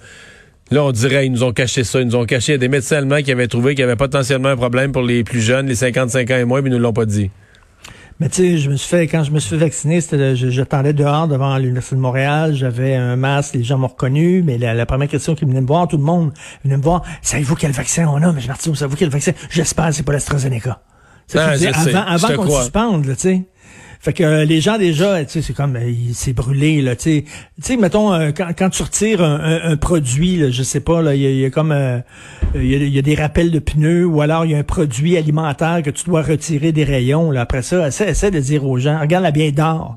là, 0.71 0.85
on 0.85 0.93
dirait 0.93 1.27
ils 1.27 1.33
nous 1.33 1.45
ont 1.45 1.53
caché 1.53 1.85
ça. 1.85 2.01
Ils 2.01 2.07
nous 2.07 2.17
ont 2.17 2.25
caché 2.25 2.53
Il 2.53 2.55
y 2.55 2.57
a 2.57 2.59
des 2.59 2.69
médecins 2.69 2.97
allemands 2.97 3.21
qui 3.23 3.31
avaient 3.31 3.47
trouvé 3.49 3.75
qu'il 3.75 3.81
y 3.81 3.85
avait 3.85 3.97
potentiellement 3.97 4.49
un 4.49 4.57
problème 4.57 4.91
pour 4.93 5.03
les 5.03 5.23
plus 5.23 5.43
jeunes, 5.43 5.67
les 5.67 5.75
55 5.75 6.31
ans 6.31 6.37
et 6.39 6.45
moins, 6.45 6.63
mais 6.63 6.71
ils 6.71 6.73
nous 6.73 6.79
l'ont 6.79 6.93
pas 6.95 7.05
dit. 7.05 7.31
Mais 8.25 8.31
tu 8.31 8.37
sais, 8.37 8.57
je 8.57 8.71
me 8.71 8.77
suis 8.77 8.89
fait, 8.89 9.07
quand 9.07 9.23
je 9.23 9.31
me 9.31 9.39
suis 9.39 9.51
fait 9.51 9.59
vacciner, 9.59 10.01
c'était, 10.01 10.35
je- 10.35 10.49
j'attendais 10.49 10.95
dehors 10.95 11.29
devant 11.29 11.59
l'Université 11.59 11.95
de 11.95 12.01
Montréal, 12.01 12.55
j'avais 12.55 12.95
un 12.95 13.17
masque, 13.17 13.53
les 13.55 13.63
gens 13.63 13.77
m'ont 13.77 13.87
reconnu, 13.89 14.43
mais 14.43 14.57
la, 14.57 14.73
la 14.73 14.87
première 14.87 15.09
question 15.09 15.35
qui 15.35 15.45
venait 15.45 15.61
me 15.61 15.67
voir, 15.67 15.87
tout 15.89 15.99
le 15.99 16.03
monde 16.03 16.33
venait 16.65 16.79
me 16.79 16.83
voir, 16.83 17.03
savez-vous 17.21 17.55
quel 17.55 17.73
vaccin 17.73 18.07
on 18.09 18.23
a? 18.23 18.33
Mais 18.33 18.41
je 18.41 18.49
me 18.49 18.55
dis, 18.55 18.79
savez-vous 18.79 18.97
quel 18.97 19.11
vaccin? 19.11 19.33
J'espère 19.51 19.89
que 19.89 19.93
c'est 19.93 20.03
pas 20.05 20.13
l'AstraZeneca. 20.15 20.81
Dis, 21.29 21.35
je 21.53 21.59
sais, 21.59 21.67
avant, 21.91 22.07
avant 22.07 22.29
qu'on 22.37 22.47
suspende, 22.63 23.05
tu 23.09 23.15
sais. 23.19 23.43
Fait 24.05 24.13
que 24.13 24.23
euh, 24.23 24.45
les 24.45 24.61
gens 24.61 24.77
déjà, 24.77 25.25
tu 25.25 25.31
sais, 25.33 25.41
c'est 25.43 25.55
comme, 25.55 25.77
euh, 25.77 25.89
il 25.89 26.15
s'est 26.15 26.35
brûlé, 26.35 26.83
là, 26.83 26.95
tu 26.95 27.03
sais. 27.05 27.25
Tu 27.25 27.33
sais, 27.63 27.77
mettons, 27.79 28.13
euh, 28.13 28.33
quand, 28.37 28.51
quand 28.55 28.69
tu 28.69 28.83
retires 28.83 29.23
un, 29.23 29.41
un- 29.41 29.71
un 29.73 29.77
produit, 29.79 30.37
là, 30.37 30.51
je 30.51 30.63
sais 30.63 30.81
pas, 30.81 31.01
là, 31.01 31.15
il 31.15 31.23
y 31.23 31.27
a, 31.27 31.31
il 31.31 31.39
y 31.39 31.45
a 31.47 31.51
comme, 31.51 31.73
euh, 31.73 32.01
il 32.55 32.67
y, 32.67 32.75
a, 32.75 32.79
il 32.79 32.95
y 32.95 32.99
a 32.99 33.03
des 33.03 33.15
rappels 33.15 33.51
de 33.51 33.59
pneus, 33.61 34.05
ou 34.05 34.21
alors 34.21 34.45
il 34.45 34.51
y 34.51 34.55
a 34.55 34.59
un 34.59 34.63
produit 34.63 35.17
alimentaire 35.17 35.81
que 35.83 35.89
tu 35.89 36.05
dois 36.05 36.21
retirer 36.21 36.71
des 36.73 36.85
rayons, 36.85 37.31
là. 37.31 37.41
Après 37.41 37.63
ça, 37.63 37.89
essaie, 37.89 38.11
essaie 38.11 38.31
de 38.31 38.41
dire 38.41 38.67
aux 38.67 38.77
gens, 38.79 39.01
regarde 39.01 39.25
la 39.25 39.31
bière 39.31 39.53
d'or. 39.53 39.95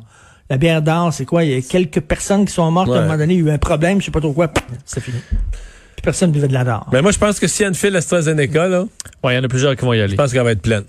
La 0.49 0.55
bière 0.57 0.81
d'or, 0.81 1.11
c'est 1.11 1.25
quoi? 1.25 1.43
Il 1.43 1.51
y 1.51 1.57
a 1.57 1.61
quelques 1.61 1.99
personnes 1.99 2.45
qui 2.45 2.53
sont 2.53 2.71
mortes 2.71 2.89
à 2.89 2.99
un 2.99 3.01
moment 3.01 3.17
donné, 3.17 3.33
il 3.33 3.41
y 3.41 3.43
a 3.43 3.51
eu 3.51 3.53
un 3.55 3.57
problème, 3.57 3.99
je 3.99 4.05
sais 4.05 4.11
pas 4.11 4.21
trop 4.21 4.31
quoi, 4.31 4.49
c'est 4.85 5.01
fini. 5.01 5.17
Puis 5.29 6.01
personne 6.01 6.31
buvait 6.31 6.47
de 6.47 6.53
la 6.53 6.63
d'or. 6.63 6.87
Mais 6.93 7.01
moi, 7.01 7.11
je 7.11 7.17
pense 7.17 7.41
que 7.41 7.47
s'il 7.47 7.63
y 7.63 7.65
a 7.65 7.67
une 7.67 7.75
file 7.75 7.93
AstraZeneca, 7.97 8.69
là, 8.69 8.85
Ouais, 9.21 9.33
il 9.33 9.35
y 9.35 9.39
en 9.39 9.43
a 9.43 9.47
plusieurs 9.49 9.75
qui 9.75 9.83
vont 9.83 9.91
y 9.91 9.99
aller. 9.99 10.11
je 10.11 10.15
pense 10.15 10.31
qu'elle 10.31 10.43
va 10.43 10.51
être 10.53 10.61
pleine. 10.61 10.83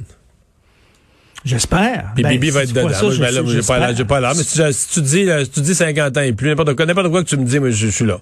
J'espère. 1.44 2.11
Puis 2.14 2.23
Ben, 2.25 2.31
Bibi 2.31 2.50
va 2.50 2.64
si 2.64 2.70
être 2.70 2.76
dedans. 2.76 2.88
ça, 2.94 3.02
Moi, 3.05 3.12
je- 3.14 3.20
ben 3.20 3.25
là, 3.26 3.31
j'ai 3.46 3.62
pas 3.62 3.94
j'ai 3.94 4.05
pas 4.05 4.20
l'air. 4.20 4.32
Mais 4.37 4.43
si, 4.43 4.56
tu- 4.58 4.73
si 4.73 4.88
tu 4.88 5.00
dis, 5.02 5.25
là, 5.25 5.44
si 5.44 5.50
tu 5.50 5.61
dis 5.61 5.75
50 5.75 6.17
ans 6.17 6.20
et 6.23 6.32
plus, 6.32 6.49
n'importe 6.49 6.75
quoi, 6.75 6.85
n'importe 6.87 7.11
quoi 7.11 7.23
que 7.23 7.29
tu 7.29 7.37
me 7.37 7.44
dis, 7.44 7.58
moi, 7.58 7.70
je, 7.70 7.87
je 7.87 7.90
suis 7.90 8.05
là. 8.05 8.19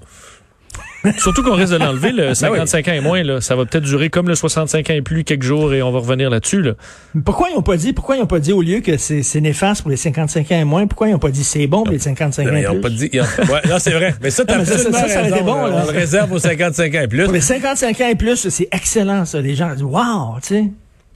Surtout 1.19 1.43
qu'on 1.45 1.55
risque 1.55 1.73
de 1.73 1.79
l'enlever, 1.79 2.11
le 2.11 2.35
55 2.35 2.89
ans 2.89 2.93
et 2.93 3.01
moins, 3.01 3.23
là. 3.23 3.41
Ça 3.41 3.55
va 3.55 3.65
peut-être 3.65 3.85
durer 3.85 4.11
comme 4.11 4.29
le 4.29 4.35
65 4.35 4.91
ans 4.91 4.95
et 4.95 5.03
plus 5.03 5.23
quelques 5.25 5.45
jours 5.45 5.73
et 5.73 5.81
on 5.83 5.93
va 5.93 6.01
revenir 6.01 6.31
là-dessus, 6.31 6.63
là. 6.63 6.73
Mais 7.15 7.23
Pourquoi 7.23 7.49
ils 7.51 7.57
ont 7.57 7.63
pas 7.63 7.77
dit, 7.77 7.93
pourquoi 7.93 8.17
ils 8.17 8.23
ont 8.23 8.27
pas 8.27 8.41
dit 8.41 8.53
au 8.53 8.61
lieu 8.61 8.81
que 8.81 8.97
c'est 8.97 9.23
c'est 9.23 9.41
néfaste 9.41 9.83
pour 9.83 9.91
les 9.91 9.97
55 9.97 10.51
ans 10.53 10.61
et 10.61 10.65
moins, 10.65 10.87
pourquoi 10.87 11.09
ils 11.09 11.15
ont 11.15 11.19
pas 11.21 11.31
dit 11.31 11.45
c'est 11.45 11.67
bon 11.69 11.85
pour 11.85 11.93
les 11.93 11.99
55 12.01 12.47
ans 12.49 12.51
Mais 12.53 12.61
et 12.61 12.63
ils 12.65 12.69
ont 12.69 12.73
plus? 12.73 12.81
pas 12.81 12.89
dit. 12.91 13.09
ils 13.13 13.21
ont- 13.21 13.25
Ouais, 13.53 13.61
non, 13.69 13.79
c'est 13.79 13.93
vrai. 13.93 14.15
Mais 14.21 14.31
ça, 14.31 14.45
t'as 14.49 14.59
mais 14.59 14.65
ça, 14.65 14.79
ça, 14.79 15.09
ça 15.09 15.23
raison, 15.23 15.45
bon, 15.45 15.67
là. 15.67 15.85
On 15.87 15.93
le 15.93 15.97
réserve 15.99 16.33
aux 16.33 16.39
55 16.41 16.95
ans 16.97 17.01
et 17.03 17.09
plus. 17.09 17.25
Pour 17.25 17.33
les 17.33 17.41
55 17.41 18.01
ans 18.01 18.09
et 18.09 18.15
plus, 18.17 18.49
c'est 18.49 18.69
excellent, 18.73 19.25
ça. 19.25 19.41
Les 19.41 19.55
gens 19.55 19.73
disent, 19.73 19.83
wow, 19.85 20.37
tu 20.43 20.49
sais, 20.49 20.65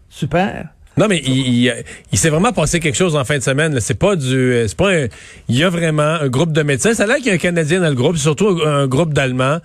super. 0.08 0.66
Non, 0.96 1.06
mais 1.08 1.18
il, 1.24 1.72
il, 2.12 2.18
s'est 2.18 2.30
vraiment 2.30 2.52
passé 2.52 2.80
quelque 2.80 2.96
chose 2.96 3.16
en 3.16 3.24
fin 3.24 3.38
de 3.38 3.42
semaine. 3.42 3.78
C'est 3.80 3.94
pas 3.98 4.16
du. 4.16 4.34
euh, 4.34 4.68
C'est 4.68 4.76
pas 4.76 4.90
un. 4.90 5.06
Il 5.48 5.56
y 5.56 5.62
a 5.64 5.70
vraiment 5.70 6.02
un 6.02 6.28
groupe 6.28 6.52
de 6.52 6.62
médecins. 6.62 6.94
Ça 6.94 7.04
a 7.04 7.06
l'air 7.06 7.16
qu'il 7.16 7.26
y 7.28 7.30
a 7.30 7.34
un 7.34 7.38
Canadien 7.38 7.80
dans 7.80 7.88
le 7.88 7.94
groupe, 7.94 8.16
surtout 8.16 8.60
un 8.66 8.86
groupe 8.86 9.14
d'Allemands 9.14 9.60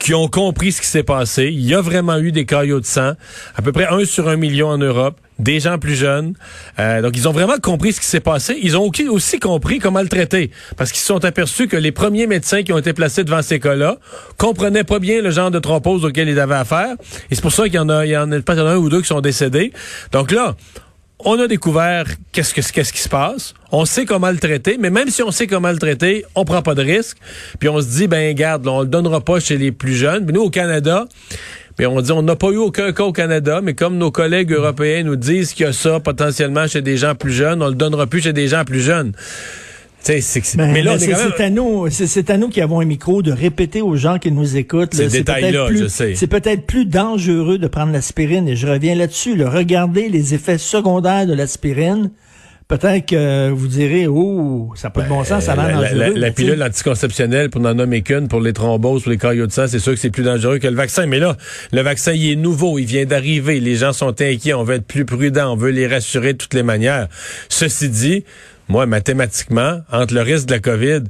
qui 0.00 0.14
ont 0.14 0.26
compris 0.28 0.72
ce 0.72 0.80
qui 0.80 0.86
s'est 0.88 1.04
passé. 1.04 1.50
Il 1.52 1.60
y 1.64 1.74
a 1.74 1.80
vraiment 1.80 2.18
eu 2.18 2.32
des 2.32 2.46
caillots 2.46 2.80
de 2.80 2.86
sang, 2.86 3.12
à 3.54 3.62
peu 3.62 3.70
près 3.70 3.86
un 3.86 4.04
sur 4.04 4.28
un 4.28 4.36
million 4.36 4.68
en 4.68 4.78
Europe, 4.78 5.20
des 5.38 5.60
gens 5.60 5.78
plus 5.78 5.94
jeunes. 5.94 6.34
Euh, 6.78 7.02
donc, 7.02 7.16
ils 7.16 7.28
ont 7.28 7.32
vraiment 7.32 7.58
compris 7.62 7.92
ce 7.92 8.00
qui 8.00 8.06
s'est 8.06 8.20
passé. 8.20 8.58
Ils 8.62 8.76
ont 8.76 8.90
aussi- 9.10 9.38
compris 9.38 9.78
comment 9.78 10.00
le 10.02 10.08
traiter, 10.08 10.50
parce 10.76 10.90
qu'ils 10.90 11.00
se 11.00 11.06
sont 11.06 11.24
aperçus 11.24 11.68
que 11.68 11.76
les 11.76 11.92
premiers 11.92 12.26
médecins 12.26 12.62
qui 12.62 12.72
ont 12.72 12.78
été 12.78 12.92
placés 12.94 13.24
devant 13.24 13.42
ces 13.42 13.60
cas-là 13.60 13.98
comprenaient 14.38 14.84
pas 14.84 14.98
bien 14.98 15.22
le 15.22 15.30
genre 15.30 15.50
de 15.50 15.58
thrombose 15.58 16.04
auquel 16.04 16.28
ils 16.28 16.40
avaient 16.40 16.54
affaire. 16.56 16.94
Et 17.30 17.34
c'est 17.34 17.42
pour 17.42 17.52
ça 17.52 17.64
qu'il 17.64 17.74
y 17.74 17.78
en 17.78 17.88
a, 17.90 18.04
il 18.06 18.10
y 18.10 18.16
en 18.16 18.32
a 18.32 18.36
un 18.36 18.76
ou 18.76 18.88
deux 18.88 19.02
qui 19.02 19.06
sont 19.08 19.20
décédés. 19.20 19.72
Donc 20.12 20.30
là, 20.32 20.56
on 21.24 21.38
a 21.38 21.46
découvert 21.46 22.06
qu'est-ce 22.32 22.54
que 22.54 22.60
qu'est-ce 22.60 22.92
qui 22.92 23.00
se 23.00 23.08
passe. 23.08 23.54
On 23.72 23.84
sait 23.84 24.04
comment 24.04 24.30
le 24.30 24.38
traiter, 24.38 24.76
mais 24.78 24.90
même 24.90 25.08
si 25.08 25.22
on 25.22 25.30
sait 25.30 25.46
comment 25.46 25.70
le 25.70 25.78
traiter, 25.78 26.24
on 26.34 26.44
prend 26.44 26.62
pas 26.62 26.74
de 26.74 26.82
risque. 26.82 27.18
Puis 27.58 27.68
on 27.68 27.80
se 27.80 27.88
dit 27.88 28.06
ben 28.06 28.34
garde, 28.34 28.66
on 28.66 28.80
le 28.80 28.86
donnera 28.86 29.20
pas 29.20 29.40
chez 29.40 29.56
les 29.56 29.72
plus 29.72 29.94
jeunes. 29.94 30.24
Mais 30.24 30.32
nous 30.32 30.42
au 30.42 30.50
Canada, 30.50 31.06
ben, 31.78 31.86
on 31.86 32.00
dit 32.00 32.12
on 32.12 32.22
n'a 32.22 32.36
pas 32.36 32.48
eu 32.48 32.56
aucun 32.56 32.92
cas 32.92 33.04
au 33.04 33.12
Canada, 33.12 33.60
mais 33.62 33.74
comme 33.74 33.96
nos 33.96 34.10
collègues 34.10 34.52
européens 34.52 35.02
nous 35.02 35.16
disent 35.16 35.52
qu'il 35.52 35.66
y 35.66 35.68
a 35.68 35.72
ça 35.72 36.00
potentiellement 36.00 36.66
chez 36.66 36.82
des 36.82 36.96
gens 36.96 37.14
plus 37.14 37.32
jeunes, 37.32 37.62
on 37.62 37.68
le 37.68 37.74
donnera 37.74 38.06
plus 38.06 38.22
chez 38.22 38.32
des 38.32 38.48
gens 38.48 38.64
plus 38.64 38.80
jeunes. 38.80 39.12
C'est 40.02 40.20
c'est- 40.20 40.56
Mais, 40.56 40.72
mais 40.72 40.82
là, 40.82 40.94
est 40.94 40.98
c'est 40.98 41.08
même- 41.08 41.32
c'est 41.36 41.44
à 41.44 41.50
nous, 41.50 41.90
c'est 41.90 42.06
c'est 42.06 42.30
à 42.30 42.36
nous 42.38 42.48
qui 42.48 42.60
avons 42.60 42.80
un 42.80 42.84
micro 42.86 43.20
de 43.22 43.32
répéter 43.32 43.82
aux 43.82 43.96
gens 43.96 44.18
qui 44.18 44.32
nous 44.32 44.56
écoutent. 44.56 44.94
Là, 44.94 45.04
c'est 45.10 45.18
détails-là, 45.18 45.50
peut-être 45.50 45.66
plus- 45.68 45.78
je 45.82 45.86
sais. 45.88 46.14
C'est 46.14 46.26
peut-être 46.26 46.66
plus 46.66 46.86
dangereux 46.86 47.58
de 47.58 47.66
prendre 47.66 47.92
l'aspirine, 47.92 48.48
et 48.48 48.56
je 48.56 48.66
reviens 48.66 48.94
là-dessus. 48.94 49.36
là. 49.36 49.50
Regardez 49.50 50.08
les 50.08 50.32
effets 50.34 50.58
secondaires 50.58 51.26
de 51.26 51.34
l'aspirine. 51.34 52.10
Peut-être 52.66 53.06
que 53.06 53.50
vous 53.50 53.66
direz, 53.66 54.06
oh, 54.06 54.70
ça 54.76 54.86
n'a 54.86 54.90
pas 54.92 55.02
de 55.02 55.08
bon 55.08 55.24
sens, 55.24 55.42
ça 55.42 55.54
a 55.54 55.56
la, 55.56 55.66
l'air 55.66 55.80
la- 55.80 55.88
dangereux. 55.90 56.14
la- 56.14 56.20
la 56.20 56.26
sais, 56.28 56.32
pilule 56.34 56.62
anticonceptionnelle 56.62 57.50
pour 57.50 57.60
n'en 57.60 57.74
nommer 57.74 58.02
qu'une 58.02 58.28
pour 58.28 58.40
les 58.40 58.52
thromboses, 58.52 59.02
pour 59.02 59.10
les 59.10 59.18
caillots 59.18 59.48
de 59.48 59.52
sang, 59.52 59.66
c'est 59.66 59.80
sûr 59.80 59.92
que 59.92 59.98
c'est 59.98 60.10
plus 60.10 60.22
dangereux 60.22 60.58
que 60.58 60.68
le 60.68 60.76
vaccin. 60.76 61.04
Mais 61.06 61.18
là, 61.18 61.36
le 61.72 61.82
vaccin, 61.82 62.12
il 62.12 62.30
est 62.30 62.36
nouveau, 62.36 62.78
il 62.78 62.84
vient 62.86 63.04
d'arriver. 63.06 63.58
Les 63.58 63.74
gens 63.74 63.92
sont 63.92 64.14
inquiets, 64.22 64.54
on 64.54 64.62
veut 64.62 64.76
être 64.76 64.86
plus 64.86 65.04
prudent, 65.04 65.52
on 65.52 65.56
veut 65.56 65.70
les 65.72 65.88
rassurer 65.88 66.32
de 66.34 66.38
toutes 66.38 66.54
les 66.54 66.62
manières. 66.62 67.08
Ceci 67.48 67.88
dit, 67.88 68.24
moi, 68.70 68.86
mathématiquement, 68.86 69.80
entre 69.90 70.14
le 70.14 70.22
risque 70.22 70.46
de 70.46 70.52
la 70.54 70.60
COVID 70.60 71.00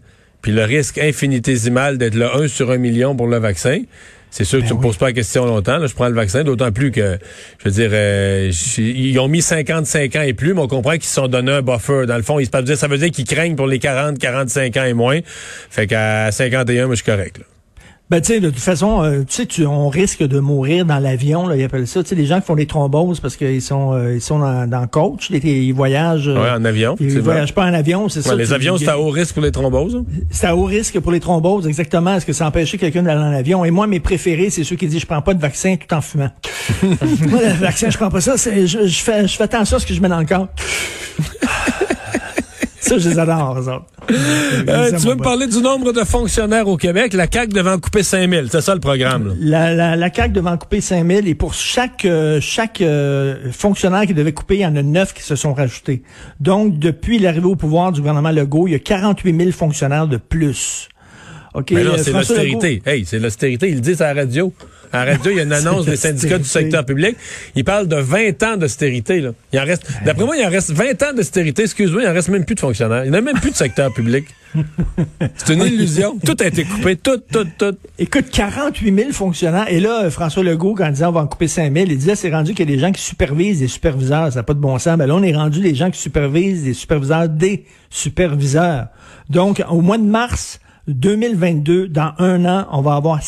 puis 0.42 0.52
le 0.52 0.64
risque 0.64 0.96
infinitésimal 0.98 1.98
d'être 1.98 2.14
le 2.14 2.34
1 2.34 2.48
sur 2.48 2.70
un 2.70 2.78
million 2.78 3.14
pour 3.14 3.26
le 3.26 3.36
vaccin, 3.38 3.82
c'est 4.30 4.44
sûr 4.44 4.62
que 4.62 4.66
tu 4.68 4.74
me 4.74 4.80
poses 4.80 4.96
pas 4.96 5.06
la 5.06 5.12
question 5.12 5.44
longtemps. 5.44 5.76
Là, 5.78 5.86
je 5.86 5.92
prends 5.94 6.08
le 6.08 6.14
vaccin, 6.14 6.44
d'autant 6.44 6.70
plus 6.72 6.92
que, 6.92 7.18
je 7.58 7.64
veux 7.64 7.70
dire, 7.72 7.90
euh, 7.92 8.50
ils 8.78 9.18
ont 9.18 9.28
mis 9.28 9.42
55 9.42 10.16
ans 10.16 10.22
et 10.22 10.32
plus, 10.32 10.54
mais 10.54 10.60
on 10.60 10.68
comprend 10.68 10.92
qu'ils 10.92 11.04
se 11.04 11.14
sont 11.14 11.26
donné 11.28 11.50
un 11.52 11.62
buffer. 11.62 12.06
Dans 12.06 12.16
le 12.16 12.22
fond, 12.22 12.38
ils 12.38 12.46
se 12.46 12.50
passent- 12.50 12.72
ça 12.74 12.86
veut 12.88 12.96
dire 12.96 13.10
qu'ils 13.10 13.26
craignent 13.26 13.56
pour 13.56 13.66
les 13.66 13.78
40, 13.80 14.18
45 14.18 14.76
ans 14.76 14.84
et 14.84 14.94
moins. 14.94 15.18
Fait 15.68 15.86
qu'à 15.86 16.30
51, 16.32 16.86
moi, 16.86 16.94
je 16.94 17.02
suis 17.02 17.10
correct. 17.10 17.38
là. 17.38 17.44
Ben, 18.10 18.20
tu 18.20 18.32
sais, 18.34 18.40
de 18.40 18.50
toute 18.50 18.58
façon, 18.58 19.04
euh, 19.04 19.20
tu 19.20 19.26
sais, 19.28 19.46
tu- 19.46 19.66
on 19.66 19.88
risque 19.88 20.24
de 20.24 20.40
mourir 20.40 20.84
dans 20.84 20.98
l'avion, 20.98 21.46
là, 21.46 21.54
ils 21.56 21.62
appellent 21.62 21.86
ça. 21.86 22.02
Tu 22.02 22.08
sais, 22.08 22.14
les 22.16 22.26
gens 22.26 22.40
qui 22.40 22.46
font 22.46 22.56
des 22.56 22.66
thromboses 22.66 23.20
parce 23.20 23.36
qu'ils 23.36 23.62
sont, 23.62 23.92
euh, 23.94 24.14
ils 24.16 24.20
sont 24.20 24.40
dans, 24.40 24.68
dans 24.68 24.80
le 24.80 24.88
coach, 24.88 25.30
ils, 25.30 25.44
ils 25.46 25.72
voyagent. 25.72 26.26
euh, 26.26 26.34
Ouais, 26.42 26.50
en 26.50 26.64
avion. 26.64 26.96
Ils 26.98 27.20
voyagent 27.20 27.54
pas 27.54 27.64
en 27.66 27.72
avion, 27.72 28.08
c'est 28.08 28.18
vrai. 28.20 28.30
ça. 28.30 28.34
Ouais, 28.34 28.42
les 28.42 28.52
avions, 28.52 28.76
c'est 28.78 28.88
à 28.88 28.98
haut 28.98 29.10
risque 29.10 29.34
pour 29.34 29.44
les 29.44 29.52
thromboses. 29.52 29.94
hein? 29.94 30.04
C'est 30.30 30.48
à 30.48 30.56
haut 30.56 30.64
risque 30.64 30.98
pour 30.98 31.12
les 31.12 31.20
thromboses, 31.20 31.68
exactement. 31.68 32.16
Est-ce 32.16 32.26
que 32.26 32.32
ça 32.32 32.48
empêchait 32.48 32.78
quelqu'un 32.78 33.04
d'aller 33.04 33.20
en 33.20 33.32
avion? 33.32 33.64
Et 33.64 33.70
moi, 33.70 33.86
mes 33.86 34.00
préférés, 34.00 34.50
c'est 34.50 34.64
ceux 34.64 34.74
qui 34.74 34.88
disent 34.88 35.02
je 35.02 35.06
prends 35.06 35.22
pas 35.22 35.34
de 35.34 35.40
vaccin 35.40 35.76
tout 35.76 35.94
en 35.94 36.00
fumant. 36.00 36.30
moi, 36.82 37.40
le 37.44 37.52
vaccin, 37.60 37.90
je 37.90 37.96
prends 37.96 38.10
pas 38.10 38.20
ça. 38.20 38.36
c'est- 38.36 38.66
Je, 38.66 38.86
je 38.88 39.02
fais, 39.02 39.28
je 39.28 39.36
fais 39.36 39.44
attention 39.44 39.76
à 39.76 39.80
ce 39.80 39.86
que 39.86 39.94
je 39.94 40.00
mets 40.02 40.08
dans 40.08 40.18
le 40.18 40.26
corps. 40.26 40.48
Ça, 42.80 42.98
je 42.98 43.08
les 43.08 43.18
adore, 43.20 43.56
eux 43.56 43.68
autres. 43.68 43.84
Euh, 44.68 44.90
tu 44.90 45.06
veux 45.06 45.14
me 45.14 45.22
parler 45.22 45.46
du 45.46 45.60
nombre 45.60 45.92
de 45.92 46.00
fonctionnaires 46.04 46.68
au 46.68 46.76
Québec? 46.76 47.12
La 47.12 47.26
CAQ 47.30 47.52
devant 47.52 47.78
couper 47.78 48.02
5000. 48.02 48.48
C'est 48.50 48.60
ça 48.60 48.74
le 48.74 48.80
programme. 48.80 49.28
là. 49.28 49.34
La, 49.40 49.74
la, 49.74 49.96
la 49.96 50.12
CAQ 50.12 50.32
devant 50.32 50.56
couper 50.56 50.80
5 50.80 51.06
000 51.06 51.26
et 51.26 51.34
pour 51.34 51.54
chaque 51.54 52.04
euh, 52.04 52.40
chaque 52.40 52.80
euh, 52.80 53.50
fonctionnaire 53.52 54.06
qui 54.06 54.14
devait 54.14 54.32
couper, 54.32 54.56
il 54.56 54.60
y 54.60 54.66
en 54.66 54.76
a 54.76 54.82
neuf 54.82 55.14
qui 55.14 55.22
se 55.22 55.36
sont 55.36 55.54
rajoutés. 55.54 56.02
Donc, 56.40 56.78
depuis 56.78 57.18
l'arrivée 57.18 57.46
au 57.46 57.56
pouvoir 57.56 57.92
du 57.92 58.00
gouvernement 58.00 58.30
Legault, 58.30 58.66
il 58.68 58.72
y 58.72 58.76
a 58.76 58.78
48 58.80 59.36
000 59.38 59.50
fonctionnaires 59.52 60.06
de 60.06 60.16
plus. 60.16 60.88
OK, 61.54 61.72
Mais 61.72 61.82
là, 61.82 61.92
euh, 61.92 61.98
c'est 61.98 62.12
l'austérité. 62.12 62.82
Hey, 62.86 63.04
c'est 63.04 63.18
l'austérité. 63.18 63.68
Il 63.68 63.76
le 63.76 63.80
dit 63.80 64.00
à 64.02 64.14
la 64.14 64.22
radio. 64.22 64.52
À 64.92 65.04
radio, 65.04 65.30
il 65.30 65.36
y 65.36 65.40
a 65.40 65.44
une 65.44 65.52
annonce 65.52 65.86
des 65.86 65.96
syndicats 65.96 66.38
du 66.38 66.44
secteur 66.44 66.84
public. 66.84 67.16
Il 67.54 67.64
parle 67.64 67.86
de 67.86 67.96
20 67.96 68.42
ans 68.42 68.56
d'austérité. 68.56 69.20
là. 69.20 69.30
Il 69.52 69.60
en 69.60 69.64
reste, 69.64 69.86
d'après 70.04 70.24
moi, 70.24 70.36
il 70.36 70.44
en 70.44 70.50
reste 70.50 70.72
20 70.72 71.02
ans 71.02 71.12
d'austérité. 71.14 71.62
Excuse-moi, 71.62 72.02
il 72.02 72.08
en 72.08 72.12
reste 72.12 72.28
même 72.28 72.44
plus 72.44 72.54
de 72.54 72.60
fonctionnaires. 72.60 73.04
Il 73.04 73.10
n'y 73.10 73.16
en 73.16 73.20
a 73.20 73.22
même 73.22 73.38
plus 73.38 73.50
de 73.50 73.56
secteur 73.56 73.92
public. 73.92 74.26
C'est 75.36 75.54
une 75.54 75.62
illusion. 75.62 76.16
Tout 76.24 76.36
a 76.40 76.46
été 76.46 76.64
coupé. 76.64 76.96
Tout, 76.96 77.18
tout, 77.32 77.46
tout. 77.56 77.76
Écoute, 77.98 78.30
48 78.30 78.94
000 78.94 79.12
fonctionnaires. 79.12 79.66
Et 79.68 79.78
là, 79.78 80.10
François 80.10 80.42
Legault, 80.42 80.74
quand 80.74 80.86
il 80.86 80.92
disait 80.92 81.04
on 81.04 81.12
va 81.12 81.20
en 81.20 81.26
couper 81.28 81.46
5 81.46 81.72
000, 81.72 81.86
il 81.88 81.98
disait 81.98 82.16
c'est 82.16 82.30
rendu 82.30 82.54
qu'il 82.54 82.68
y 82.68 82.72
a 82.72 82.76
des 82.76 82.80
gens 82.80 82.90
qui 82.90 83.00
supervisent 83.02 83.60
des 83.60 83.68
superviseurs. 83.68 84.32
Ça 84.32 84.40
n'a 84.40 84.42
pas 84.42 84.54
de 84.54 84.58
bon 84.58 84.76
sens. 84.78 84.98
Ben 84.98 85.06
là, 85.06 85.14
on 85.14 85.22
est 85.22 85.34
rendu 85.34 85.60
des 85.60 85.74
gens 85.74 85.90
qui 85.90 86.00
supervisent 86.00 86.64
des 86.64 86.74
superviseurs 86.74 87.28
des 87.28 87.64
superviseurs. 87.90 88.88
Donc, 89.28 89.62
au 89.70 89.80
mois 89.80 89.98
de 89.98 90.04
mars 90.04 90.58
2022, 90.88 91.88
dans 91.88 92.12
un 92.18 92.44
an, 92.44 92.66
on 92.72 92.80
va 92.82 92.94
avoir 92.96 93.22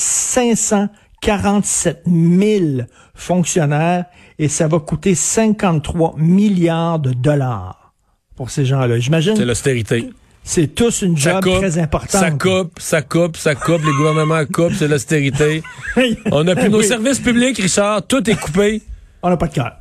547 1.23 2.03
000 2.07 2.87
fonctionnaires 3.15 4.05
et 4.39 4.49
ça 4.49 4.67
va 4.67 4.81
coûter 4.81 5.15
53 5.15 6.15
milliards 6.19 6.99
de 6.99 7.13
dollars 7.13 7.93
pour 8.37 8.51
ces 8.51 8.65
gens-là. 8.65 8.97
C'est 8.97 9.01
J'imagine 9.03 9.45
l'austérité. 9.45 10.11
c'est 10.43 10.67
tous 10.75 11.03
une 11.03 11.17
job 11.17 11.43
coupe, 11.43 11.59
très 11.59 11.79
importante. 11.79 12.11
ça 12.11 12.31
coupe, 12.33 12.81
ça 12.81 13.03
coupe, 13.03 13.37
ça 13.37 13.55
coupe. 13.55 13.85
Les 13.85 13.93
gouvernements 13.93 14.45
coupent, 14.47 14.73
c'est 14.75 14.89
l'austérité. 14.89 15.63
On 16.33 16.47
a 16.49 16.57
plus 16.57 16.69
nos 16.71 16.79
Oui. 16.81 16.87
services 16.87 17.21
publics, 17.21 17.59
Richard. 17.59 18.05
Tout 18.07 18.29
est 18.29 18.37
coupé. 18.37 18.83
On 19.23 19.29
n'a 19.31 19.37
pas 19.37 19.47
de 19.47 19.55
cœur. 19.55 19.73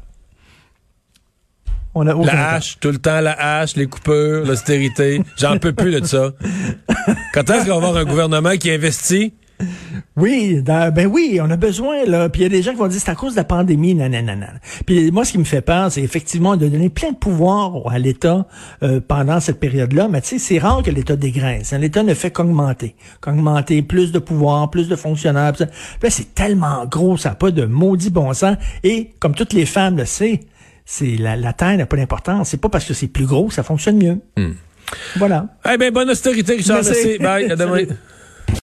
On 1.94 2.08
a 2.08 2.14
La 2.24 2.52
hache, 2.54 2.78
tout 2.80 2.90
le 2.92 3.00
temps 3.00 3.20
la 3.20 3.34
hache, 3.60 3.76
les 3.76 3.86
coupures, 3.88 4.46
l'austérité. 4.46 5.22
J'en 5.38 5.58
peux 5.58 5.74
plus 5.74 6.00
de 6.00 6.06
ça. 6.06 6.32
Quand 7.34 7.50
est-ce 7.50 7.66
qu'on 7.66 7.80
va 7.82 7.88
avoir 7.88 7.98
un 7.98 8.06
gouvernement 8.06 8.56
qui 8.58 8.72
investit? 8.72 9.34
Oui, 10.18 10.62
dans- 10.62 10.94
ben 10.94 11.08
oui, 11.08 11.40
on 11.42 11.50
a 11.50 11.56
besoin 11.58 12.06
là. 12.06 12.30
Puis 12.30 12.42
il 12.42 12.44
y 12.44 12.46
a 12.46 12.50
des 12.50 12.62
gens 12.62 12.72
qui 12.72 12.78
vont 12.78 12.88
dire 12.88 13.00
c'est 13.00 13.12
à 13.12 13.16
cause 13.16 13.34
de 13.34 13.38
la 13.38 13.44
pandémie, 13.44 13.96
nanana. 13.96 14.48
Puis 14.86 15.12
moi, 15.12 15.26
ce 15.26 15.32
qui 15.34 15.38
me 15.38 15.44
fait 15.44 15.62
peur, 15.62 15.92
c'est 15.92 16.02
effectivement 16.02 16.58
de 16.58 16.68
donner 16.68 16.90
plein 16.90 17.12
de 17.12 17.18
pouvoir 17.18 17.88
à 17.92 17.98
l'État 18.00 18.46
euh, 18.84 19.00
pendant 19.06 19.40
cette 19.40 19.60
période-là. 19.60 20.08
Mais 20.10 20.22
tu 20.22 20.28
sais, 20.30 20.40
c'est 20.40 20.60
rare 20.60 20.84
que 20.84 20.92
l'État 20.92 21.16
dégraisse. 21.16 21.74
hein. 21.74 21.78
L'État 21.78 22.04
ne 22.04 22.14
fait 22.14 22.32
qu'augmenter, 22.32 22.96
qu'augmenter 23.22 23.82
plus 23.82 24.12
de 24.12 24.20
pouvoir, 24.20 24.70
plus 24.70 24.88
de 24.90 24.96
fonctionnaires. 24.96 25.54
Puis 25.54 25.66
là, 25.66 26.10
c'est 26.10 26.34
tellement 26.36 26.86
gros, 26.86 27.18
ça 27.18 27.30
n'a 27.30 27.36
pas 27.36 27.52
de 27.52 27.66
maudit 27.66 28.10
bon 28.10 28.34
sens. 28.34 28.58
Et 28.84 29.12
comme 29.20 29.34
toutes 29.36 29.54
les 29.54 29.66
femmes 29.66 29.98
le 29.98 30.06
savent, 30.06 30.38
c'est 30.86 31.16
la, 31.18 31.36
la 31.36 31.54
taille 31.54 31.78
n'a 31.78 31.86
pas 31.86 31.96
d'importance. 31.98 32.50
C'est 32.50 32.60
pas 32.60 32.70
parce 32.70 32.86
que 32.86 32.94
c'est 32.94 33.08
plus 33.08 33.26
gros 33.26 33.50
ça 33.50 33.64
fonctionne 33.64 33.98
mieux. 33.98 34.20
Voilà. 35.16 35.48
Eh 35.72 35.78
bien, 35.78 35.90
bonne 35.92 36.10
austérité, 36.10 36.54
Richard. 36.54 36.78
Merci. 36.84 36.92
Merci. 36.92 37.18
Bye. 37.20 37.52
À 37.52 37.56
demain. 37.56 37.84